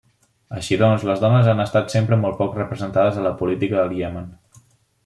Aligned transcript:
Així, 0.59 0.77
doncs, 0.83 1.05
les 1.09 1.21
dones 1.25 1.49
han 1.53 1.61
estat 1.65 1.93
sempre 1.97 2.19
molt 2.25 2.41
poc 2.41 2.59
representades 2.63 3.21
a 3.25 3.29
la 3.29 3.35
política 3.45 3.83
del 3.83 3.97
Iemen. 4.01 4.31